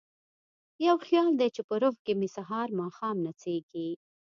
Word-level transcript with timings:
یو 0.85 0.95
خیال 1.05 1.27
دی 1.39 1.49
چې 1.55 1.61
په 1.67 1.75
روح 1.81 1.95
کې 2.05 2.13
مې 2.19 2.27
سهار 2.35 2.67
ماښام 2.81 3.15
نڅیږي 3.25 3.89